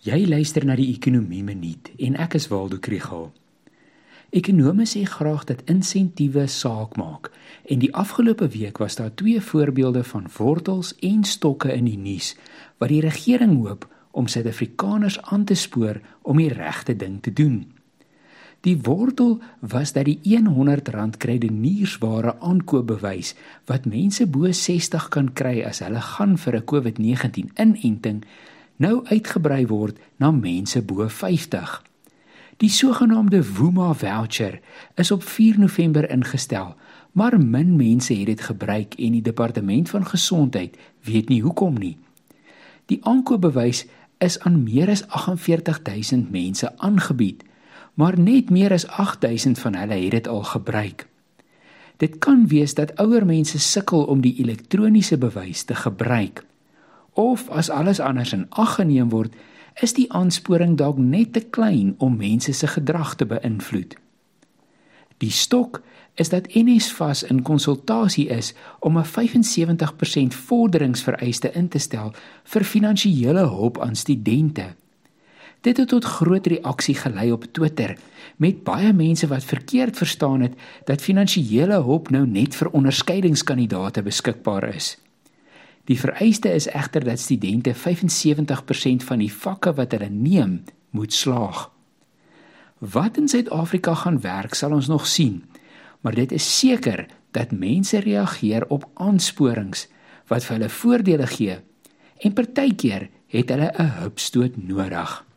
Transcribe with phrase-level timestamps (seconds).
[0.00, 3.26] Jy luister na die Ekonomie Minuut en ek is Waldo Krügel.
[4.32, 7.28] Ekonome sê graag dat insentiewe saak maak
[7.68, 12.30] en die afgelope week was daar twee voorbeelde van wortels en stokke in die nuus
[12.80, 13.84] wat die regering hoop
[14.16, 17.66] om Suid-Afrikaners aan te spoor om die regte ding te doen.
[18.64, 23.34] Die wortel was dat die R100 krydeniersware aankoopbewys
[23.68, 28.24] wat mense bo 60 kan kry as hulle gaan vir 'n COVID-19 inenting
[28.80, 31.82] nou uitgebrei word na mense bo 50.
[32.60, 34.60] Die sogenaamde Woema voucher
[34.96, 36.74] is op 4 November ingestel,
[37.12, 41.96] maar min mense het dit gebruik en die departement van gesondheid weet nie hoekom nie.
[42.86, 43.84] Die aankoopbewys
[44.18, 47.44] is aan meer as 48000 mense aangebied,
[47.94, 51.08] maar net meer as 8000 van hulle het dit al gebruik.
[51.96, 56.44] Dit kan wees dat ouer mense sukkel om die elektroniese bewys te gebruik
[57.12, 59.34] of as alles anders in ag geneem word,
[59.82, 63.96] is die aansporing dalk net te klein om mense se gedrag te beïnvloed.
[65.20, 65.82] Die stok
[66.20, 72.12] is dat NSFAS in konsultasie is om 'n 75% vorderingsvereiste in te stel
[72.44, 74.74] vir finansiële hulp aan studente.
[75.60, 77.98] Dit het tot groot reaksie gelei op Twitter
[78.36, 80.52] met baie mense wat verkeerd verstaan het
[80.84, 84.98] dat finansiële hulp nou net vir onderskeidingskandidaate beskikbaar is.
[85.90, 90.60] Die vereiste is egter dat studente 75% van die vakke wat hulle neem,
[90.94, 91.64] moet slaag.
[92.78, 95.42] Wat in Suid-Afrika gaan werk, sal ons nog sien.
[96.00, 99.88] Maar dit is seker dat mense reageer op aansporings
[100.30, 101.58] wat vir hulle voordele gee
[102.20, 105.29] en partykeer het hulle 'n hupstoot nodig.